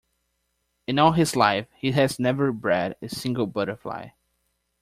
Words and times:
In 0.87 0.97
all 0.97 1.11
his 1.11 1.35
life 1.35 1.67
he 1.77 1.91
has 1.91 2.17
never 2.17 2.51
bred 2.51 2.95
a 3.03 3.07
single 3.09 3.45
butterfly. 3.45 4.07